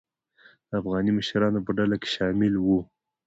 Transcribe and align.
د 0.67 0.69
افغاني 0.81 1.11
مشرانو 1.19 1.59
په 1.65 1.71
ډله 1.77 1.95
کې 2.01 2.09
شامله 2.15 2.59
وه. 2.67 2.79